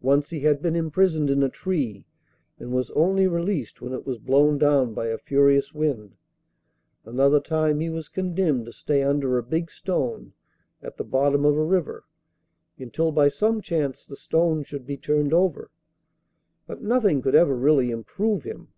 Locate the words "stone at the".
9.70-11.04